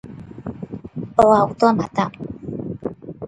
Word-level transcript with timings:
O 1.23 1.27
autómata. 1.43 2.05